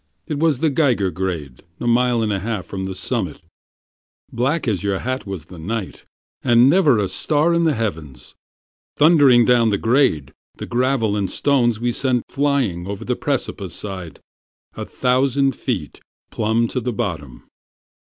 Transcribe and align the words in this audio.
It 0.25 0.39
was 0.39 0.61
the 0.61 0.71
Geiger 0.71 1.11
Grade, 1.11 1.61
a 1.79 1.85
mile 1.85 2.23
and 2.23 2.33
a 2.33 2.39
half 2.39 2.65
from 2.65 2.85
the 2.87 2.95
summit: 2.95 3.39
Black 4.33 4.67
as 4.67 4.83
your 4.83 4.97
hat 4.97 5.27
was 5.27 5.45
the 5.45 5.59
night, 5.59 6.05
and 6.41 6.67
never 6.67 6.97
a 6.97 7.07
star 7.07 7.53
in 7.53 7.65
the 7.65 7.75
heavens. 7.75 8.33
Thundering 8.97 9.45
down 9.45 9.69
the 9.69 9.77
grade, 9.77 10.33
the 10.55 10.65
gravel 10.65 11.15
and 11.15 11.29
stones 11.29 11.79
we 11.79 11.91
sent 11.91 12.23
flying 12.29 12.87
Over 12.87 13.05
the 13.05 13.15
precipice 13.15 13.75
side, 13.75 14.19
a 14.73 14.85
thousand 14.85 15.55
feet 15.55 16.01
plumb 16.31 16.67
to 16.69 16.79
the 16.79 16.91
bottom. 16.91 17.43